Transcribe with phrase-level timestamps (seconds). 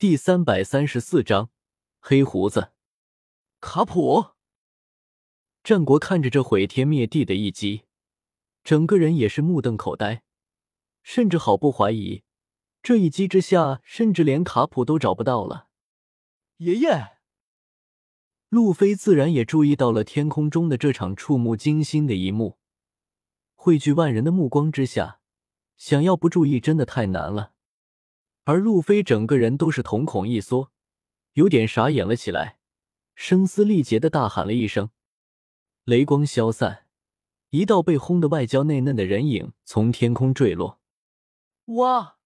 [0.00, 1.50] 第三百三十四章，
[1.98, 2.70] 黑胡子
[3.58, 4.26] 卡普。
[5.64, 7.82] 战国看着这毁天灭地的一击，
[8.62, 10.22] 整个人也是目瞪口呆，
[11.02, 12.22] 甚至毫不怀疑，
[12.80, 15.66] 这一击之下，甚至连卡普都找不到了。
[16.58, 17.16] 爷爷，
[18.50, 22.60] 路飞自然也注意到了天空中的这场触目惊心的一幕，
[23.56, 25.18] 汇聚万人的目光之下，
[25.76, 27.54] 想要不注意真的太难了。
[28.48, 30.72] 而路飞整个人都是瞳孔一缩，
[31.34, 32.58] 有点傻眼了起来，
[33.14, 34.88] 声嘶力竭的大喊了一声。
[35.84, 36.86] 雷光消散，
[37.50, 40.80] 一道被轰得外焦内嫩的人影从天空坠落。
[41.66, 42.16] 哇！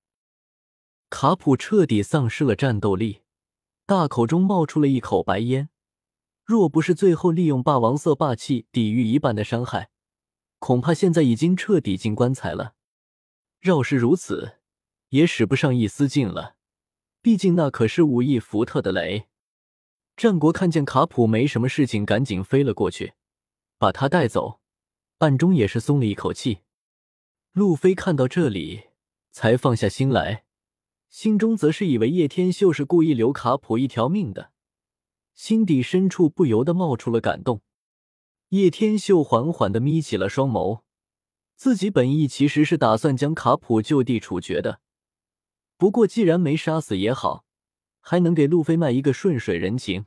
[1.11, 3.23] 卡普彻底丧失了战斗力，
[3.85, 5.71] 大口中冒出了一口白烟。
[6.45, 9.91] 若不是最后利用霸王色霸气抵御一半的伤害，
[10.61, 12.75] 恐怕现在已经彻底进棺材了。
[13.59, 14.59] 饶是如此，
[15.13, 16.57] 也使不上一丝劲了。
[17.21, 19.29] 毕竟那可是五亿伏特的雷。
[20.17, 23.15] 战国看见卡普没什么事情，赶紧飞了过去。
[23.79, 24.61] 把他带走，
[25.19, 26.61] 暗中也是松了一口气。
[27.53, 28.85] 路飞看到这里，
[29.31, 30.45] 才放下心来，
[31.09, 34.53] 心中则是以为叶天秀是故意留卡普一条命的，
[35.35, 37.61] 心底深处不由得冒出了感动。
[38.49, 40.83] 叶天秀缓缓的眯起了双眸，
[41.57, 44.81] 自己本意其实是打算将卡普就地处决的，
[45.83, 47.45] 不过既然没杀死也好，
[47.99, 50.07] 还能给路飞卖一个顺水人情。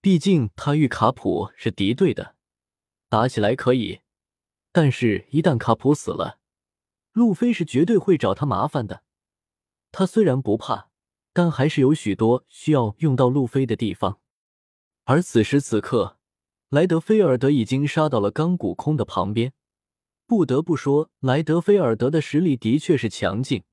[0.00, 2.36] 毕竟他与卡普是敌对的。
[3.10, 4.00] 打起来可以，
[4.72, 6.38] 但是，一旦卡普死了，
[7.12, 9.02] 路飞是绝对会找他麻烦的。
[9.92, 10.88] 他虽然不怕，
[11.34, 14.20] 但还是有许多需要用到路飞的地方。
[15.04, 16.16] 而此时此刻，
[16.70, 19.52] 莱德菲尔德已经杀到了钢骨空的旁边。
[20.26, 23.64] 不得不说，莱德菲尔德的实力的确是强劲，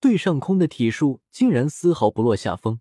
[0.00, 2.80] 对上空的体术竟然丝毫不落下风。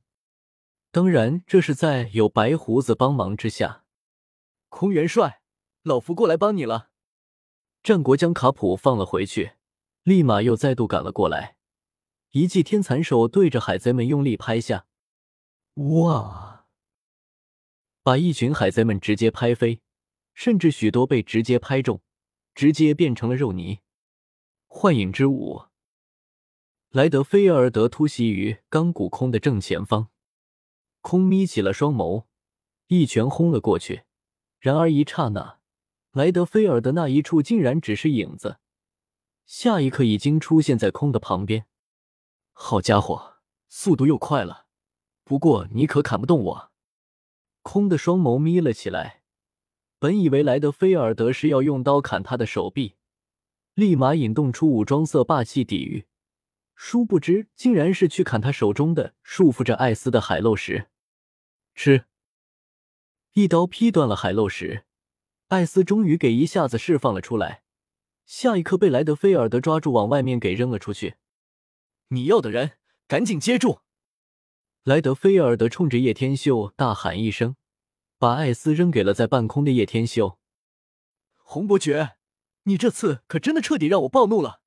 [0.91, 3.83] 当然，这是在有白胡子帮忙之下。
[4.69, 5.41] 空元帅。
[5.83, 6.89] 老夫过来帮你了。
[7.81, 9.53] 战国将卡普放了回去，
[10.03, 11.55] 立马又再度赶了过来，
[12.31, 14.85] 一记天残手对着海贼们用力拍下，
[15.75, 16.65] 哇！
[18.03, 19.79] 把一群海贼们直接拍飞，
[20.33, 22.01] 甚至许多被直接拍中，
[22.53, 23.79] 直接变成了肉泥。
[24.67, 25.66] 幻影之舞，
[26.97, 30.07] 莱德菲尔德突袭于钢骨空的正前方，
[31.01, 32.23] 空眯起了双眸，
[32.87, 34.05] 一拳轰了过去。
[34.57, 35.59] 然而一刹那。
[36.13, 38.57] 莱德菲尔的那一处竟然只是影子，
[39.45, 41.67] 下一刻已经出现在空的旁边。
[42.51, 43.35] 好家伙，
[43.69, 44.65] 速度又快了！
[45.23, 46.71] 不过你可砍不动我。
[47.61, 49.21] 空的双眸眯了起来，
[49.99, 52.95] 本以为莱德菲尔德是要用刀砍他的手臂，
[53.75, 56.07] 立马引动出武装色霸气抵御，
[56.79, 60.89] 殊不知竟然是去砍他手中的束缚着艾斯的海漏石。
[61.73, 62.05] 吃！
[63.33, 64.85] 一刀劈断了海漏石。
[65.47, 67.63] 艾斯终于给一下子释放了出来，
[68.25, 71.15] 下一刻被莱德菲尔德抓住，往外面给扔了出去。
[72.09, 72.73] 你要的人，
[73.07, 73.79] 赶紧接住！
[74.83, 77.55] 莱德菲尔德冲着叶天秀大喊一声，
[78.19, 80.37] 把艾斯扔给了在半空的叶天秀。
[81.37, 82.17] 红伯爵，
[82.63, 84.61] 你这次可真的彻底让我暴怒了！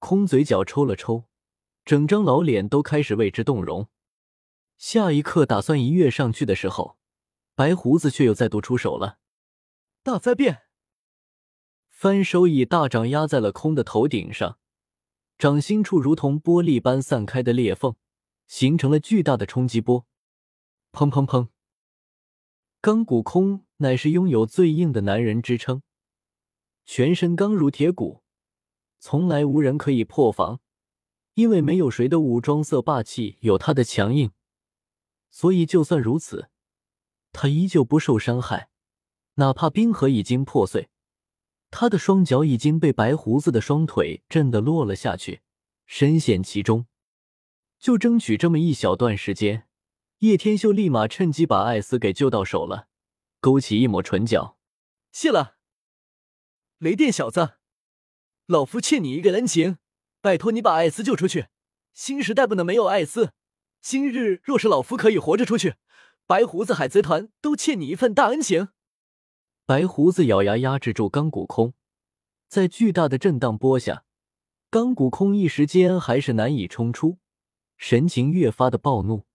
[0.00, 1.26] 空嘴角抽了抽，
[1.84, 3.88] 整张老脸都开始为之动容。
[4.76, 6.96] 下一刻打算一跃上去的时候，
[7.54, 9.18] 白胡子却又再度出手了。
[10.02, 10.62] 大灾变！
[11.90, 14.58] 翻手以大掌压在了空的头顶上，
[15.36, 17.94] 掌心处如同玻璃般散开的裂缝，
[18.46, 20.06] 形成了巨大的冲击波。
[20.92, 21.48] 砰砰砰！
[22.80, 25.82] 钢骨空乃是拥有最硬的男人之称，
[26.86, 28.22] 全身刚如铁骨，
[29.00, 30.60] 从来无人可以破防，
[31.34, 34.30] 因为没有谁的武装色霸气有他的强硬，
[35.30, 36.50] 所以就算如此，
[37.32, 38.68] 他依旧不受伤害。
[39.34, 40.90] 哪怕冰河已经破碎，
[41.70, 45.40] 他的双脚已经被白胡子的双腿震得落了下去，
[45.86, 46.86] 深陷其中。
[47.78, 49.66] 就争取这么一小段时间，
[50.18, 52.88] 叶天秀立马趁机把艾斯给救到手了，
[53.40, 54.58] 勾起一抹唇角，
[55.10, 55.56] 谢了，
[56.76, 57.59] 雷电小子，
[58.50, 59.78] 老夫欠你一个人情，
[60.20, 61.46] 拜托你把艾斯救出去。
[61.92, 63.30] 新时代不能没有艾斯，
[63.80, 65.76] 今日若是老夫可以活着出去，
[66.26, 68.70] 白胡子海贼团都欠你一份大恩情。
[69.66, 71.74] 白胡子咬牙压制住钢骨空，
[72.48, 74.02] 在巨大的震荡波下，
[74.68, 77.18] 钢骨空一时间还是难以冲出，
[77.76, 79.26] 神情越发的暴怒。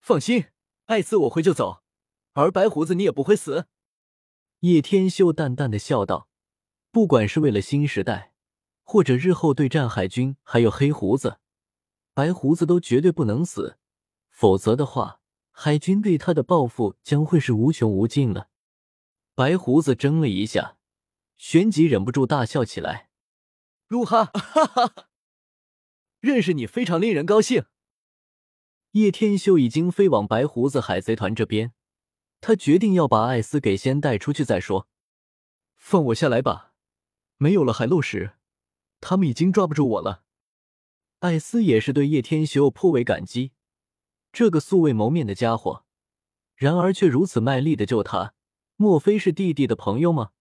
[0.00, 0.44] 放心，
[0.84, 1.82] 艾斯我会救走，
[2.34, 3.66] 而白胡子你也不会死。
[4.60, 6.27] 叶天秀淡淡的笑道
[6.98, 8.32] ：“不管是为了新时代，
[8.82, 11.38] 或者日后对战海军，还有黑胡子，
[12.12, 13.78] 白胡子都绝对不能死，
[14.30, 15.20] 否则的话，
[15.52, 18.48] 海军对他的报复将会是无穷无尽了。
[19.36, 20.76] 白胡子怔了一下，
[21.36, 23.10] 旋即忍不住大笑起来。
[23.86, 25.06] 露哈，哈哈，
[26.18, 27.66] 认识你非常令人高兴。
[28.90, 31.72] 叶天秀已经飞往白胡子海贼团这边，
[32.40, 34.88] 他决定要把艾斯给先带出去再说。
[35.76, 36.67] 放我下来吧，
[37.38, 38.34] 没有了海漏石，
[39.00, 40.24] 他们已经抓不住我了。
[41.20, 43.52] 艾斯也是对叶天修颇为感激，
[44.32, 45.84] 这个素未谋面的家伙，
[46.54, 48.34] 然而却如此卖力的救他，
[48.76, 50.32] 莫非是弟弟的朋友吗？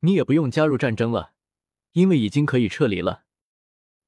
[0.00, 1.32] 你也不用加入战争了，
[1.92, 3.24] 因为已经可以撤离了。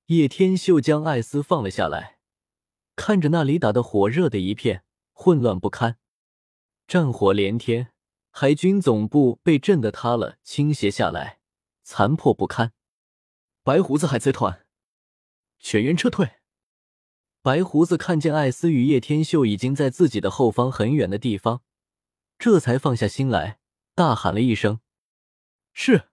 [0.06, 2.18] 叶天秀将艾斯放了下来。
[2.94, 5.98] 看着那里打得火热的一片，混乱不堪，
[6.86, 7.92] 战火连天，
[8.30, 11.40] 海军总部被震得塌了，倾斜下来，
[11.86, 12.72] 残破不堪。
[13.62, 14.66] 白胡子海贼团
[15.60, 16.40] 全员撤退。
[17.42, 21.62] 白胡子看见艾斯与叶天秀已经在自己的后方很远的地方，
[22.40, 23.60] 这才放下心来，
[23.94, 24.80] 大喊了一声
[25.72, 26.08] ：“是。”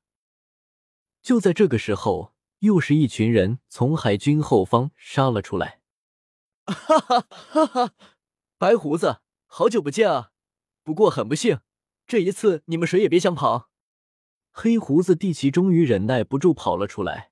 [1.24, 5.82] 就在这个时候，又是一群人从海军后方杀了出来。
[6.68, 7.96] 哈哈哈哈！
[8.60, 10.34] 白胡子，好久不见啊！
[10.84, 11.62] 不过很不幸，
[12.06, 13.72] 这一次你们谁也别想跑。
[14.56, 17.32] 黑胡子蒂奇终于忍耐不住跑了出来。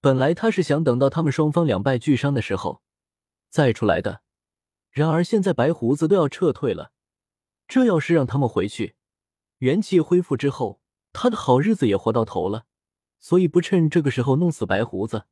[0.00, 2.82] 本来他是想等到他们双方两败俱伤的时候
[3.50, 4.22] 再出来的，
[4.90, 6.92] 然而现在白胡子都要撤退了，
[7.66, 8.96] 这要是让他们回去，
[9.58, 10.80] 元气恢复之后，
[11.12, 12.64] 他的好日子也活到头了。
[13.18, 15.26] 所以不趁这个时候弄死白胡子，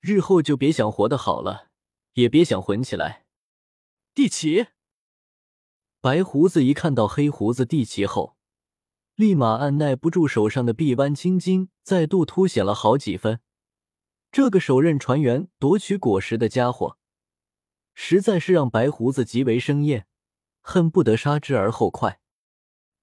[0.00, 1.68] 日后就别想活得好了。
[2.14, 3.26] 也别想混起来，
[4.14, 4.68] 地奇。
[6.00, 8.36] 白胡子一看到黑胡子地奇后，
[9.16, 13.40] 立马按耐不住手上的臂弯青筋，再度凸显了好几分。
[14.32, 16.98] 这个手刃船员夺取果实的家伙，
[17.94, 20.08] 实在是让白胡子极为生厌，
[20.60, 22.18] 恨不得杀之而后快。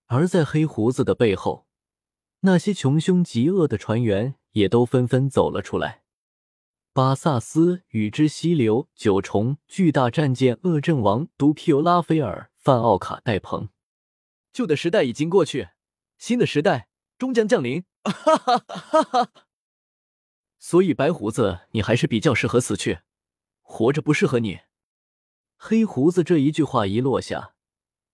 [0.08, 1.66] 而在黑胡子的背后，
[2.42, 6.04] 那些穷凶极恶的船员也都纷纷走了出来。
[6.92, 13.69] 巴萨斯、与之溪流、九重、巨大战舰、恶阵王、毒皮尤拉菲尔、范奥卡、戴鹏，
[14.52, 15.69] 旧的时代已经过去，
[16.21, 16.88] 新的时代
[17.18, 17.83] 终将降临。
[18.03, 19.31] 哈哈哈哈！
[20.59, 23.00] 所以白胡子，你还是比较适合死去，
[23.63, 24.59] 活着不适合你。
[25.57, 27.56] 黑胡子这一句话一落下，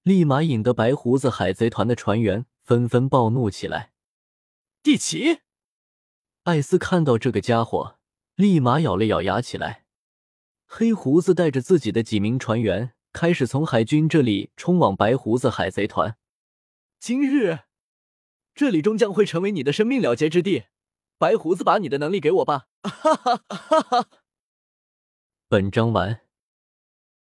[0.03, 3.91] 立马引得白胡子海贼团的船员纷纷暴怒起来。
[4.81, 5.41] 蒂奇，
[6.43, 7.97] 艾斯看到这个家伙。
[8.35, 9.83] 立马咬了咬牙起来，
[10.65, 16.15] 黑胡子带着自己的几名船员开始从海军这里冲往白胡子海贼团。
[16.99, 17.59] 今日，
[18.57, 20.63] 这里终将会成为你的生命了结之地。
[21.19, 22.65] 白胡子，把你的能力给我吧！
[22.81, 24.09] 哈哈哈哈哈！
[25.47, 26.26] 本章完。